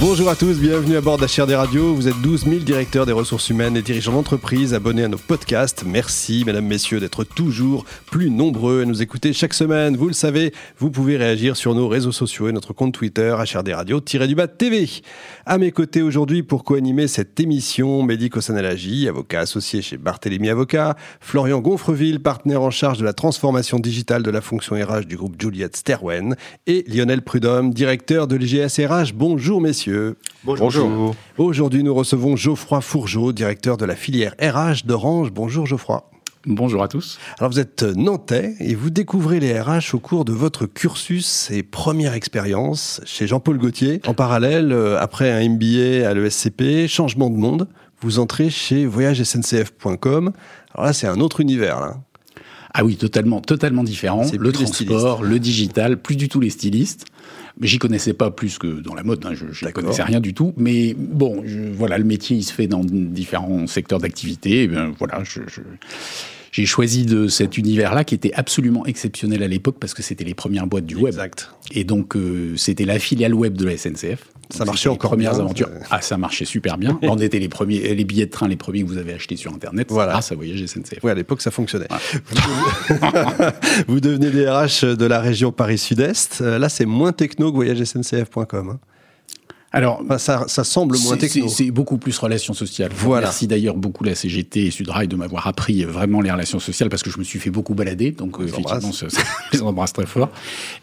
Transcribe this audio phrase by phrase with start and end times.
[0.00, 1.92] Bonjour à tous, bienvenue à bord d'HRD Radio.
[1.92, 5.82] Vous êtes 12 000 directeurs des ressources humaines et dirigeants d'entreprise abonnés à nos podcasts.
[5.84, 9.96] Merci, mesdames, messieurs, d'être toujours plus nombreux à nous écouter chaque semaine.
[9.96, 13.72] Vous le savez, vous pouvez réagir sur nos réseaux sociaux et notre compte Twitter, HRD
[13.74, 14.88] Radio-du-bas TV.
[15.44, 20.94] À mes côtés aujourd'hui pour co-animer cette émission, Médico Sanalagie, avocat associé chez Barthélémy Avocat,
[21.20, 25.34] Florian Gonfreville, partenaire en charge de la transformation digitale de la fonction RH du groupe
[25.40, 26.36] Juliette Sterwen,
[26.68, 29.12] et Lionel Prudhomme, directeur de l'IGS RH.
[29.12, 29.87] Bonjour, messieurs.
[30.44, 31.14] Bonjour.
[31.36, 35.30] Aujourd'hui, nous recevons Geoffroy Fourgeau, directeur de la filière RH d'Orange.
[35.32, 36.08] Bonjour Geoffroy.
[36.46, 37.18] Bonjour à tous.
[37.38, 41.62] Alors vous êtes nantais et vous découvrez les RH au cours de votre cursus et
[41.62, 44.00] première expérience chez Jean-Paul Gaultier.
[44.06, 47.68] En parallèle, euh, après un MBA à l'ESCP, changement de monde,
[48.00, 50.32] vous entrez chez voyagesncf.com.
[50.74, 51.80] Alors là, c'est un autre univers.
[51.80, 51.96] Là.
[52.74, 54.26] Ah oui, totalement, totalement différent.
[54.38, 57.06] Le transport, le digital, plus du tout les stylistes.
[57.60, 60.32] Mais j'y connaissais pas plus que dans la mode, hein, je ne connaissais rien du
[60.32, 60.52] tout.
[60.56, 64.64] Mais bon, voilà, le métier, il se fait dans différents secteurs d'activité.
[64.64, 65.40] Eh voilà, je,
[66.52, 70.34] j'ai choisi de cet univers-là qui était absolument exceptionnel à l'époque parce que c'était les
[70.34, 71.14] premières boîtes du web.
[71.14, 71.50] Exact.
[71.72, 74.24] Et donc, euh, c'était la filiale web de la SNCF.
[74.50, 75.40] Ça marchait encore premières bien.
[75.40, 75.68] aventures.
[75.90, 76.98] Ah, ça marchait super bien.
[77.02, 79.52] On était les premiers, les billets de train, les premiers que vous avez achetés sur
[79.52, 79.88] Internet.
[79.90, 80.12] Voilà.
[80.12, 81.00] Grâce à Voyage SNCF.
[81.02, 81.88] Oui, à l'époque, ça fonctionnait.
[83.88, 86.40] vous devenez des RH de la région Paris-Sud-Est.
[86.40, 88.70] Euh, Là, c'est moins techno que voyagesncf.com.
[88.70, 88.78] Hein.
[89.70, 91.46] Alors, enfin, ça, ça, semble moins techno.
[91.48, 92.90] C'est beaucoup plus relations sociales.
[92.94, 93.26] Voilà.
[93.26, 97.02] Merci d'ailleurs beaucoup la CGT et Sudrail de m'avoir appris vraiment les relations sociales parce
[97.02, 98.10] que je me suis fait beaucoup balader.
[98.12, 99.20] Donc, euh, effectivement, ça, ça,
[99.52, 100.30] je les embrasse très fort.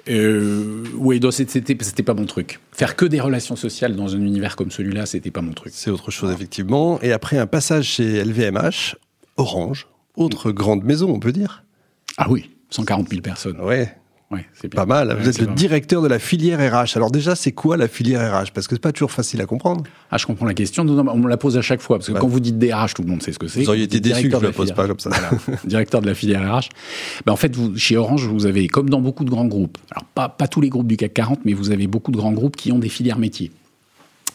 [0.08, 2.60] Euh, oui, c'était pas mon truc.
[2.72, 5.74] Faire que des relations sociales dans un univers comme celui-là, c'était pas mon truc.
[5.76, 7.02] C'est autre chose, effectivement.
[7.02, 8.98] Et après un passage chez LVMH,
[9.38, 11.64] Orange, autre grande maison, on peut dire.
[12.18, 13.60] Ah oui, 140 000 personnes.
[13.60, 13.96] Ouais.
[14.32, 15.16] Ouais, c'est pas mal.
[15.22, 16.98] Vous êtes le directeur de la filière RH.
[16.98, 19.84] Alors déjà, c'est quoi la filière RH Parce que c'est pas toujours facile à comprendre.
[20.10, 20.84] Ah, je comprends la question.
[20.84, 22.20] Non, non, on me la pose à chaque fois parce que Ouais.
[22.20, 23.62] quand vous dites DRH, tout le monde sait ce que c'est.
[23.62, 24.76] Vous auriez été déçu que je de la pose filière.
[24.76, 25.12] pas comme ça.
[25.12, 25.60] Voilà.
[25.66, 26.70] directeur de la filière RH.
[27.28, 30.06] Ben, en fait, vous, chez Orange, vous avez, comme dans beaucoup de grands groupes, alors
[30.16, 32.56] pas, pas tous les groupes du CAC 40, mais vous avez beaucoup de grands groupes
[32.56, 33.52] qui ont des filières métiers.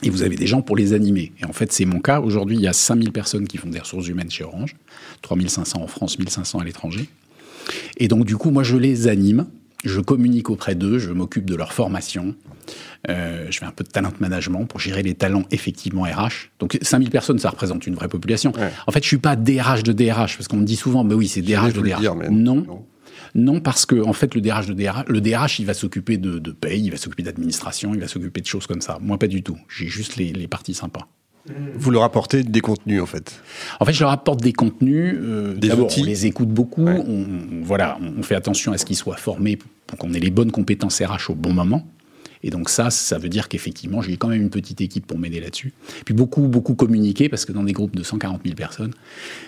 [0.05, 1.33] Et vous avez des gens pour les animer.
[1.43, 2.21] Et en fait, c'est mon cas.
[2.21, 4.77] Aujourd'hui, il y a 5000 personnes qui font des ressources humaines chez Orange,
[5.23, 7.09] 3500 en France, 1500 à l'étranger.
[7.99, 9.47] Et donc, du coup, moi, je les anime.
[9.85, 12.35] Je communique auprès d'eux, je m'occupe de leur formation,
[13.09, 16.51] euh, je fais un peu de talent management pour gérer les talents effectivement RH.
[16.59, 18.53] Donc 5000 personnes, ça représente une vraie population.
[18.53, 18.71] Ouais.
[18.87, 21.29] En fait, je suis pas DRH de DRH parce qu'on me dit souvent, mais oui,
[21.29, 22.01] c'est DRH de DRH.
[22.01, 22.57] dire, mais non.
[22.57, 22.85] non.
[23.35, 23.61] non.
[23.61, 26.53] parce que en fait, le DRH de DRH, le DRH, il va s'occuper de, de
[26.53, 28.99] paye, il va s'occuper d'administration, il va s'occuper de choses comme ça.
[29.01, 29.59] Moi, pas du tout.
[29.69, 31.09] J'ai juste les, les parties sympas.
[31.75, 33.41] Vous leur apportez des contenus, en fait.
[33.81, 35.15] En fait, je leur apporte des contenus.
[35.19, 36.03] euh, Des d'abord, outils.
[36.03, 36.85] On les écoute beaucoup.
[36.85, 37.03] Ouais.
[37.07, 40.31] On, on- voilà, on fait attention à ce qu'ils soient formés pour qu'on ait les
[40.31, 41.87] bonnes compétences RH au bon moment.
[42.43, 45.41] Et donc ça, ça veut dire qu'effectivement, j'ai quand même une petite équipe pour m'aider
[45.41, 45.73] là-dessus.
[46.05, 48.93] Puis beaucoup, beaucoup communiquer, parce que dans des groupes de 140 000 personnes,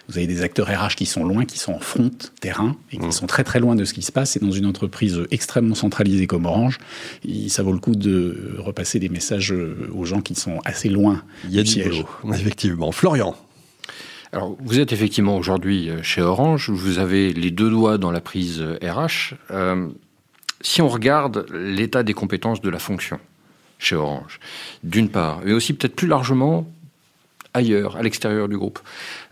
[0.08, 2.10] vous avez des acteurs RH qui sont loin, qui sont en front,
[2.41, 3.12] terrain, et qui Mmh.
[3.12, 4.36] sont très très loin de ce qui se passe.
[4.36, 6.78] Et dans une entreprise extrêmement centralisée comme Orange,
[7.48, 11.54] ça vaut le coup de repasser des messages aux gens qui sont assez loin Il
[11.54, 12.04] y a du du siège.
[12.22, 12.92] boulot, effectivement.
[12.92, 13.34] Florian.
[14.34, 18.20] Alors, vous êtes effectivement aujourd'hui euh, chez Orange, vous avez les deux doigts dans la
[18.22, 19.34] prise RH.
[19.50, 19.88] Euh,
[20.62, 23.19] si on regarde l'état des compétences de la fonction
[23.78, 24.41] chez Orange,
[24.84, 26.67] d'une part, mais aussi peut-être plus largement
[27.55, 28.78] ailleurs, à l'extérieur du groupe,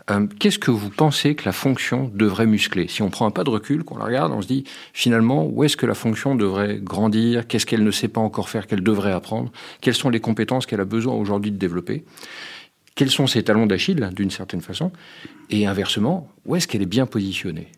[0.09, 2.87] euh, qu'est-ce que vous pensez que la fonction devrait muscler?
[2.87, 5.63] Si on prend un pas de recul, qu'on la regarde, on se dit finalement où
[5.63, 7.47] est-ce que la fonction devrait grandir?
[7.47, 9.51] Qu'est-ce qu'elle ne sait pas encore faire qu'elle devrait apprendre?
[9.79, 12.03] Quelles sont les compétences qu'elle a besoin aujourd'hui de développer?
[12.95, 14.91] Quels sont ses talons d'Achille, d'une certaine façon,
[15.49, 17.71] et inversement, où est-ce qu'elle est bien positionnée?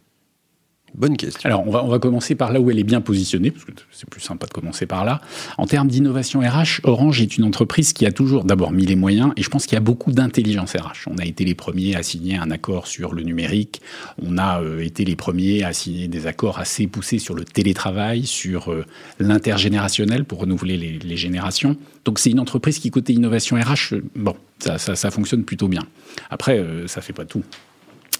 [0.96, 1.42] Bonne question.
[1.46, 3.72] Alors, on va, on va commencer par là où elle est bien positionnée, parce que
[3.92, 5.22] c'est plus sympa de commencer par là.
[5.58, 9.31] En termes d'innovation RH, Orange est une entreprise qui a toujours d'abord mis les moyens,
[9.36, 11.07] et je pense qu'il y a beaucoup d'intelligence RH.
[11.07, 13.81] On a été les premiers à signer un accord sur le numérique,
[14.22, 18.25] on a euh, été les premiers à signer des accords assez poussés sur le télétravail,
[18.25, 18.86] sur euh,
[19.19, 21.78] l'intergénérationnel pour renouveler les, générations.
[22.06, 25.68] Donc c'est une entreprise qui, côté innovation RH, euh, bon, ça, ça, ça fonctionne plutôt
[25.68, 25.84] bien.
[26.30, 27.44] Après, euh, ça fait pas tout.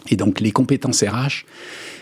[0.10, 1.46] Et donc les compétences RH,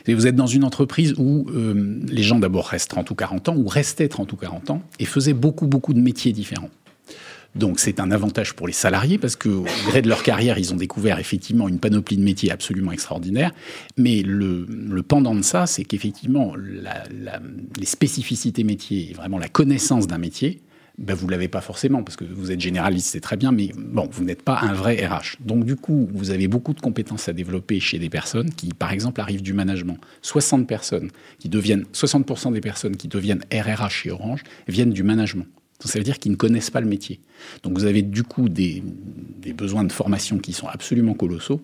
[0.08, 3.56] vous êtes dans une entreprise où euh, les gens d'abord restent 30 ou 40 ans,
[3.56, 6.70] ou restaient 30 ou 40 ans, et faisaient beaucoup, beaucoup de métiers différents.
[7.54, 10.78] Donc c'est un avantage pour les salariés parce qu'au gré de leur carrière, ils ont
[10.78, 13.52] découvert effectivement une panoplie de métiers absolument extraordinaire.
[13.98, 14.66] Mais le,
[15.06, 20.62] pendant de ça, c'est qu'effectivement, les spécificités métiers, vraiment la connaissance d'un métier,
[21.02, 23.72] ben vous ne l'avez pas forcément, parce que vous êtes généraliste, c'est très bien, mais
[23.76, 25.38] bon, vous n'êtes pas un vrai RH.
[25.40, 28.92] Donc du coup, vous avez beaucoup de compétences à développer chez des personnes qui, par
[28.92, 29.98] exemple, arrivent du management.
[30.22, 31.10] 60 personnes
[31.40, 35.48] qui deviennent, 60% des personnes qui deviennent RRH chez Orange viennent du management.
[35.84, 37.20] Ça veut dire qu'ils ne connaissent pas le métier.
[37.64, 38.84] Donc vous avez du coup des,
[39.42, 41.62] des besoins de formation qui sont absolument colossaux,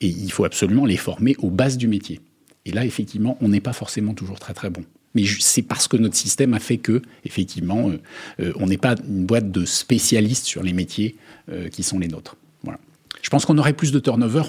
[0.00, 2.20] et il faut absolument les former aux bases du métier.
[2.66, 5.96] Et là, effectivement, on n'est pas forcément toujours très très bon mais c'est parce que
[5.96, 8.00] notre système a fait que, effectivement, euh,
[8.40, 11.16] euh, on n'est pas une boîte de spécialistes sur les métiers
[11.50, 12.36] euh, qui sont les nôtres.
[12.62, 12.78] Voilà.
[13.22, 14.42] Je pense qu'on aurait plus de turnover,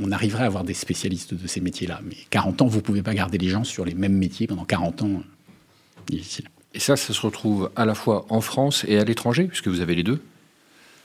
[0.00, 2.00] on, arriverait à avoir des spécialistes de ces métiers-là.
[2.04, 4.64] Mais 40 ans, vous ne pouvez pas garder les gens sur les mêmes métiers pendant
[4.64, 5.22] 40 ans.
[6.08, 6.46] difficile.
[6.74, 9.80] Et ça, ça se retrouve à la fois en France et à l'étranger, puisque vous
[9.80, 10.20] avez les deux?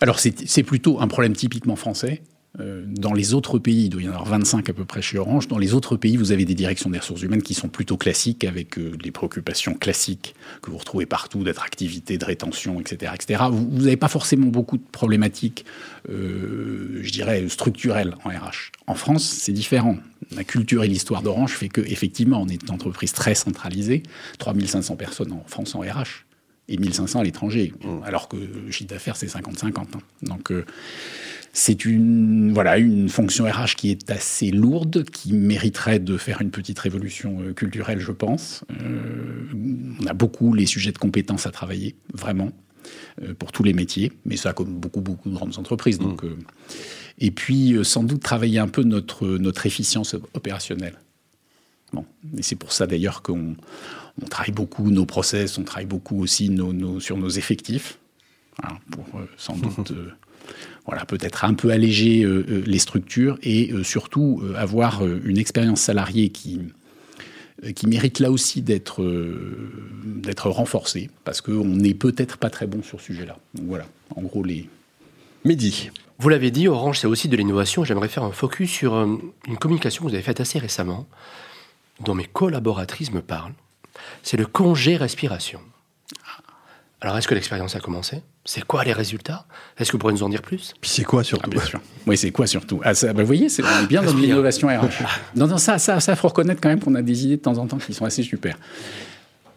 [0.02, 2.22] Alors c'est plutôt un problème typiquement français.
[2.60, 5.18] Euh, dans les autres pays, il doit y en avoir 25 à peu près chez
[5.18, 5.48] Orange.
[5.48, 8.44] Dans les autres pays, vous avez des directions des ressources humaines qui sont plutôt classiques,
[8.44, 13.12] avec euh, les préoccupations classiques que vous retrouvez partout, d'attractivité, de rétention, etc.
[13.16, 13.46] etc.
[13.50, 15.66] Vous n'avez pas forcément beaucoup de problématiques,
[16.10, 18.72] euh, je dirais, structurelles en RH.
[18.86, 19.98] En France, c'est différent.
[20.36, 24.04] La culture et l'histoire d'Orange fait que, effectivement, on est une entreprise très centralisée.
[24.38, 26.26] 3500 personnes en France en RH
[26.70, 28.04] et 1500 à l'étranger, mmh.
[28.06, 29.80] alors que le chiffre d'affaires, c'est 50-50.
[29.80, 29.86] Hein.
[30.22, 30.54] Donc,
[31.56, 36.50] c'est une, voilà, une fonction RH qui est assez lourde, qui mériterait de faire une
[36.50, 38.64] petite révolution euh, culturelle, je pense.
[38.82, 39.46] Euh,
[40.02, 42.52] on a beaucoup les sujets de compétences à travailler, vraiment,
[43.22, 46.00] euh, pour tous les métiers, mais ça comme beaucoup, beaucoup de grandes entreprises.
[46.00, 46.38] Donc, mmh.
[47.20, 50.98] et puis, sans doute, travailler un peu notre, notre efficience opérationnelle.
[51.94, 52.06] Bon.
[52.36, 53.56] Et c'est pour ça d'ailleurs qu'on
[54.20, 58.00] on travaille beaucoup nos process, on travaille beaucoup aussi nos, sur nos effectifs,
[58.90, 59.06] pour
[59.38, 59.94] sans doute
[60.86, 65.80] voilà, peut-être un peu alléger euh, euh, les structures et euh, surtout avoir une expérience
[65.80, 66.60] salariée qui,
[67.76, 69.04] qui mérite là aussi d'être
[70.06, 73.38] d'être renforcée parce qu'on n'est peut-être pas très bon sur ce sujet-là.
[73.64, 73.86] voilà,
[74.16, 74.68] en gros les.
[75.46, 75.90] Midi.
[76.20, 77.84] Vous l'avez dit, Orange, c'est aussi de l'innovation.
[77.84, 81.06] J'aimerais faire un focus sur une communication que vous avez faite assez récemment,
[82.00, 83.54] dont mes collaboratrices me parlent.
[84.22, 85.60] C'est le congé respiration.
[87.04, 88.22] Alors, est-ce que l'expérience a commencé?
[88.46, 89.46] C'est quoi les résultats?
[89.78, 90.74] Est-ce que vous pourriez nous en dire plus?
[90.80, 91.50] Puis c'est quoi surtout?
[91.52, 91.82] Ah, Bien sûr.
[92.08, 92.80] Oui, c'est quoi surtout?
[92.82, 95.04] Ah, bah, Vous voyez, c'est bien dans l'innovation RH.
[95.36, 97.58] non, non, ça, ça, ça, faut reconnaître quand même qu'on a des idées de temps
[97.58, 98.58] en temps qui sont assez super.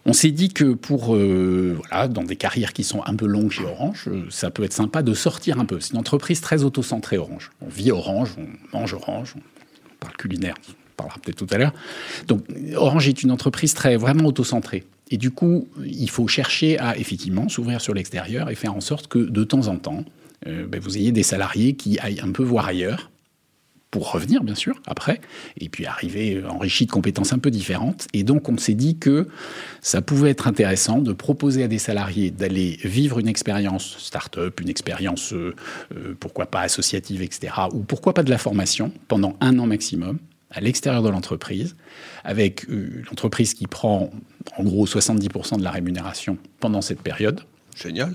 [0.06, 3.52] On s'est dit que pour, euh, voilà, dans des carrières qui sont un peu longues
[3.52, 5.78] chez Orange, euh, ça peut être sympa de sortir un peu.
[5.78, 7.52] C'est une entreprise très auto-centrée, Orange.
[7.60, 11.72] On vit Orange, on mange Orange, on parle culinaire, on parlera peut-être tout à l'heure.
[12.26, 12.44] Donc,
[12.74, 14.84] Orange est une entreprise très, vraiment auto-centrée.
[15.10, 19.06] Et du coup, il faut chercher à effectivement s'ouvrir sur l'extérieur et faire en sorte
[19.06, 20.04] que de temps en temps,
[20.46, 23.10] euh, ben, vous ayez des salariés qui aillent un peu voir ailleurs
[23.90, 25.20] pour revenir bien sûr après,
[25.58, 28.08] et puis arriver enrichi de compétences un peu différentes.
[28.12, 29.28] Et donc on s'est dit que
[29.80, 34.68] ça pouvait être intéressant de proposer à des salariés d'aller vivre une expérience start-up, une
[34.68, 35.54] expérience euh,
[35.96, 40.18] euh, pourquoi pas associative, etc., ou pourquoi pas de la formation pendant un an maximum
[40.50, 41.76] à l'extérieur de l'entreprise,
[42.24, 44.10] avec une entreprise qui prend
[44.56, 47.40] en gros 70% de la rémunération pendant cette période.
[47.76, 48.14] Génial,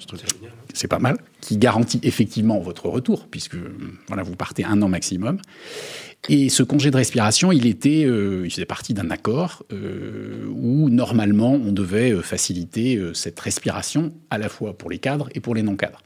[0.74, 1.18] c'est pas mal.
[1.39, 3.57] Qui garantit effectivement votre retour, puisque
[4.07, 5.39] voilà, vous partez un an maximum.
[6.30, 10.89] Et ce congé de respiration, il était, euh, il faisait partie d'un accord euh, où
[10.89, 15.54] normalement on devait euh, faciliter cette respiration à la fois pour les cadres et pour
[15.54, 16.01] les non-cadres.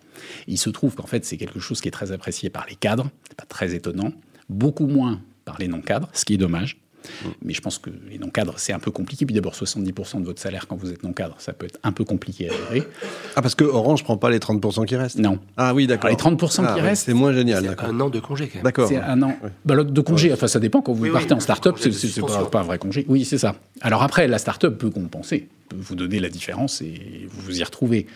[0.48, 3.10] Il se trouve qu'en fait c'est quelque chose qui est très apprécié par les cadres,
[3.28, 4.14] c'est pas très étonnant,
[4.50, 5.22] beaucoup moins
[5.56, 6.78] par les non-cadres, ce qui est dommage.
[7.06, 7.28] Mm.
[7.44, 9.26] Mais je pense que les non-cadres, c'est un peu compliqué.
[9.26, 12.04] Puis d'abord, 70% de votre salaire quand vous êtes non-cadre, ça peut être un peu
[12.04, 12.88] compliqué à gérer.
[13.36, 15.20] Ah, parce que Orange prend pas les 30% qui restent?
[15.20, 15.40] Non.
[15.56, 16.10] Ah oui, d'accord.
[16.10, 17.06] Les 30% ah, qui restent.
[17.06, 17.64] C'est moins génial.
[17.64, 18.64] C'est un an de congé, quand même.
[18.64, 18.88] D'accord.
[18.88, 20.34] C'est un an bah, de congé.
[20.34, 20.82] Enfin, ça dépend.
[20.82, 23.06] Quand vous partez en start-up, c'est pas, pas un vrai congé.
[23.08, 23.56] Oui, c'est ça.
[23.82, 27.64] Alors après, la start-up peut compenser, peut vous donner la différence et vous vous y
[27.64, 28.08] retrouvez.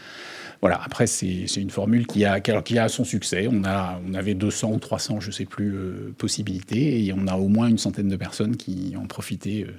[0.62, 3.48] Voilà, après, c'est une formule qui a, qui a son succès.
[3.50, 7.28] On, a, on avait 200 ou 300, je ne sais plus, euh, possibilités, et on
[7.28, 9.72] a au moins une centaine de personnes qui ont profité euh,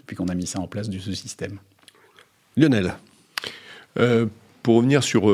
[0.00, 1.58] depuis qu'on a mis ça en place de ce système.
[2.56, 2.94] Lionel
[3.98, 4.26] euh,
[4.62, 5.32] pour revenir sur,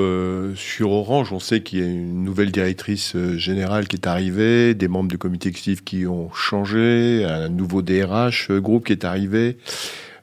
[0.57, 4.89] sur Orange, on sait qu'il y a une nouvelle directrice générale qui est arrivée, des
[4.89, 9.57] membres du comité exécutif qui ont changé, un nouveau DRH groupe qui est arrivé.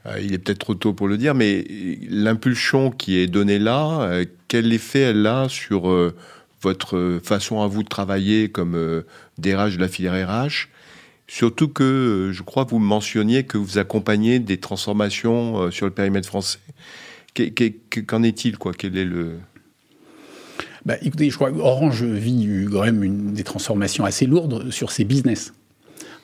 [0.06, 1.66] Euh, il est peut-être trop tôt pour le dire, mais
[2.10, 6.14] l'impulsion qui est donnée là, euh, quel effet elle a sur euh,
[6.62, 9.04] votre façon à vous de travailler comme
[9.38, 10.68] DRH de la filière RH
[11.28, 16.60] Surtout que je crois vous mentionniez que vous accompagnez des transformations sur le périmètre français.
[18.08, 19.38] Qu'en est-il Quel est le
[20.86, 25.54] bah, écoutez, je crois Orange vit quand même des transformations assez lourdes sur ses business.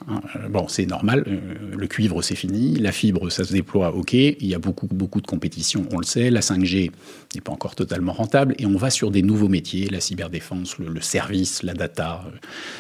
[0.08, 3.96] Hein, euh, bon, c'est normal, euh, le cuivre c'est fini, la fibre ça se déploie,
[3.96, 6.92] ok, il y a beaucoup, beaucoup de compétition, on le sait, la 5G
[7.34, 11.02] n'est pas encore totalement rentable, et on va sur des nouveaux métiers, la cyberdéfense, le,
[11.02, 12.38] service, la data, euh,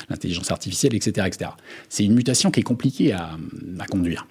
[0.09, 1.27] l'intelligence artificielle, etc.
[1.27, 1.51] etc.
[1.89, 3.37] C'est une mutation qui est compliquée à
[3.89, 4.27] conduire.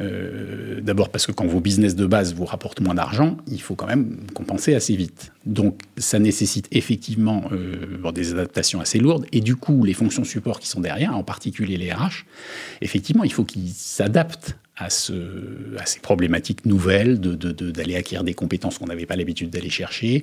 [0.00, 3.74] Euh, d'abord parce que quand vos business de base vous rapportent moins d'argent, il faut
[3.74, 5.32] quand même compenser assez vite.
[5.46, 9.26] Donc ça nécessite effectivement euh, des adaptations assez lourdes.
[9.32, 12.24] Et du coup, les fonctions support qui sont derrière, en particulier les RH,
[12.80, 15.12] effectivement, il faut qu'ils s'adaptent à, ce,
[15.76, 20.22] à ces problématiques nouvelles, d'aller acquérir des compétences qu'on n'avait pas l'habitude d'aller chercher,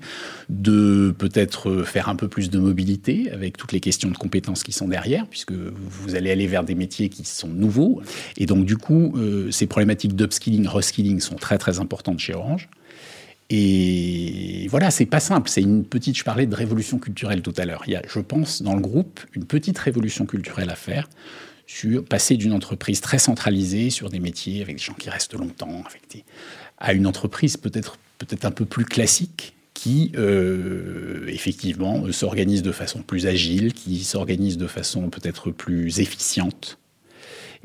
[0.50, 4.72] de peut-être faire un peu plus de mobilité avec toutes les questions de compétences qui
[4.72, 8.02] sont derrière, puisque vous allez aller vers des métiers qui sont nouveaux.
[8.38, 12.70] Et donc, du coup, euh, ces problématiques d'upskilling, reskilling sont très, très importantes chez Orange.
[13.50, 15.50] Et voilà, c'est pas simple.
[15.50, 16.18] C'est une petite.
[16.18, 17.84] Je parlais de révolution culturelle tout à l'heure.
[17.86, 21.08] Il y a, je pense, dans le groupe, une petite révolution culturelle à faire
[21.68, 25.84] sur passer d'une entreprise très centralisée sur des métiers avec des gens qui restent longtemps,
[26.78, 33.02] à une entreprise peut-être peut-être un peu plus classique qui euh, effectivement s'organise de façon
[33.02, 36.80] plus agile, qui s'organise de façon peut-être plus efficiente.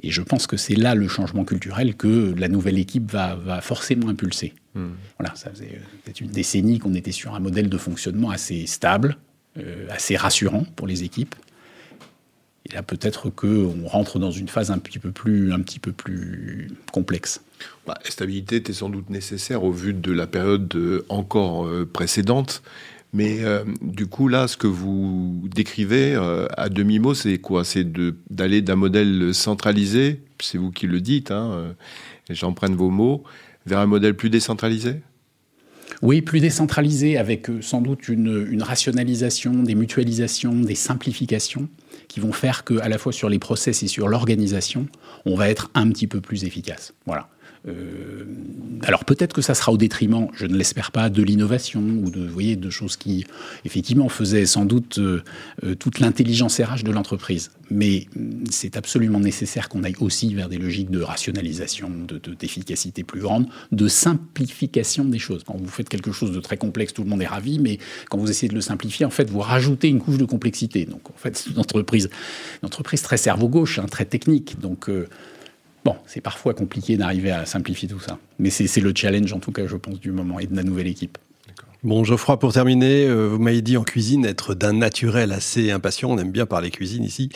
[0.02, 3.60] Et je pense que c'est là le changement culturel que la nouvelle équipe va, va
[3.60, 4.54] forcément impulser.
[4.74, 4.90] Hmm.
[5.18, 8.66] Voilà, ça faisait euh, peut-être une décennie qu'on était sur un modèle de fonctionnement assez
[8.66, 9.16] stable,
[9.58, 11.34] euh, assez rassurant pour les équipes.
[12.66, 15.92] Et là, peut-être qu'on rentre dans une phase un petit peu plus, un petit peu
[15.92, 17.42] plus complexe.
[17.86, 21.88] Bah, la stabilité était sans doute nécessaire au vu de la période euh, encore euh,
[21.90, 22.62] précédente.
[23.12, 26.14] Mais euh, du coup, là, ce que vous décrivez
[26.56, 27.64] à demi-mot, c'est quoi?
[27.64, 27.84] C'est
[28.30, 31.74] d'aller d'un modèle centralisé, c'est vous qui le dites, hein,
[32.54, 33.24] prenne vos mots,
[33.66, 35.00] vers un modèle plus décentralisé?
[36.02, 41.68] Oui, plus décentralisé, avec sans doute une, une, rationalisation, des mutualisations, des simplifications
[42.10, 44.88] qui vont faire que, à la fois sur les process et sur l'organisation,
[45.26, 46.92] on va être un petit peu plus efficace.
[47.06, 47.28] Voilà.
[47.68, 48.24] Euh,
[48.82, 52.26] alors peut-être que ça sera au détriment, je ne l'espère pas, de l'innovation ou de,
[52.26, 53.26] voyez, de choses qui
[53.66, 55.22] effectivement faisaient sans doute euh,
[55.64, 57.50] euh, toute l'intelligence RH de l'entreprise.
[57.70, 61.90] Mais mm, c'est absolument nécessaire qu'on aille aussi vers des logiques de rationalisation,
[62.38, 65.44] d'efficacité de, plus grande, de simplification des choses.
[65.44, 68.16] Quand vous faites quelque chose de très complexe, tout le monde est ravi, mais quand
[68.16, 70.86] vous essayez de le simplifier, en fait, vous rajoutez une couche de complexité.
[70.86, 72.08] Donc en fait, c'est une entreprise,
[72.62, 74.58] une entreprise très cerveau gauche, hein, très technique.
[74.58, 74.88] Donc
[75.84, 78.18] Bon, c'est parfois compliqué d'arriver à simplifier tout ça.
[78.38, 80.86] Mais c'est le challenge, en tout cas, je pense, du moment et de la nouvelle
[80.86, 81.18] équipe.
[81.82, 86.10] Bon, Geoffroy, pour terminer, euh, vous m'avez dit en cuisine être d'un naturel assez impatient.
[86.10, 87.30] On aime bien parler cuisine ici.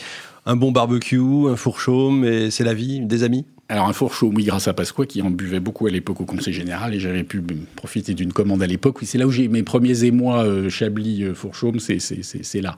[0.45, 3.45] Un bon barbecue, un four chaume, et c'est la vie, des amis?
[3.67, 6.25] Alors un four chaud, oui, grâce à Pasqua, qui en buvait beaucoup à l'époque au
[6.25, 7.41] Conseil Général, et j'avais pu
[7.75, 9.01] profiter d'une commande à l'époque.
[9.01, 12.77] Oui, c'est là où j'ai mes premiers émois euh, Chablis euh, four chaume, c'est là.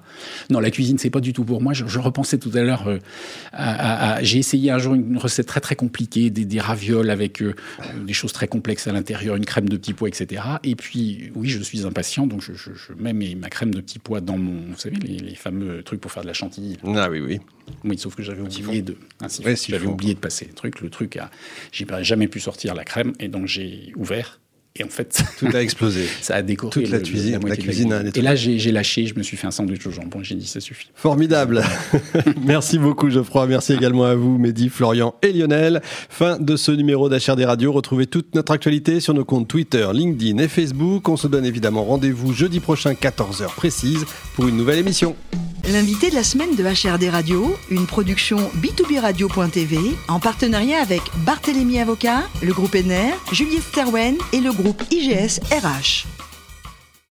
[0.49, 1.73] Non, la cuisine, c'est pas du tout pour moi.
[1.73, 2.99] Je, repensais tout à l'heure euh,
[3.51, 7.53] à, j'ai essayé un jour une recette très très compliquée, des, des ravioles avec euh,
[8.05, 10.41] des choses très complexes à l'intérieur, une crème de petits pois, etc.
[10.63, 14.37] Et puis, oui, je suis impatient, donc je, mets ma crème de petits pois dans
[14.37, 16.77] mon, vous savez, les, fameux trucs pour faire de la chantilly.
[16.95, 17.39] Ah oui, oui.
[17.83, 21.17] Oui, sauf que j'avais oublié de, ainsi, j'avais oublié de passer le truc le truc
[21.17, 21.29] a,
[21.71, 24.39] j'ai jamais pu sortir la crème et donc j'ai ouvert
[24.79, 26.05] et en fait, tout a explosé.
[26.21, 27.39] ça a décoré toute la, cuisine.
[27.47, 30.21] La, cuisine a et là, j'ai lâché, je me suis fait un sandwich au jambon.
[30.21, 30.89] J'ai dit ça suffit.
[30.93, 31.63] Formidable.
[32.45, 33.47] merci beaucoup, Geoffroy.
[33.47, 35.81] Merci également à vous, Mehdi, Florian et Lionel.
[35.83, 37.71] Fin de ce numéro d'HRD Radio.
[37.71, 41.09] Retrouvez toute notre actualité sur nos comptes Twitter, LinkedIn et Facebook.
[41.09, 44.05] On se donne évidemment rendez-vous jeudi prochain, 14h précise,
[44.35, 45.15] pour une nouvelle émission.
[45.67, 51.79] L'invité de la semaine de HRD Radio, une production b2b radio.tv en partenariat avec Barthélémy
[51.79, 56.16] Avocat, le groupe NR, Juliette Sterwen et le groupe IGS RH.